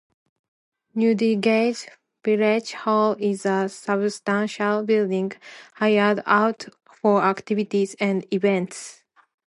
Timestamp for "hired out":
5.75-6.65